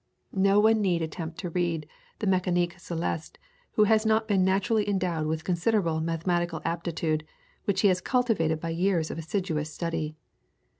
[0.33, 3.37] No one need attempt to read the "Mecanique Celeste"
[3.73, 7.23] who has not been naturally endowed with considerable mathematical aptitude
[7.65, 10.15] which he has cultivated by years of assiduous study.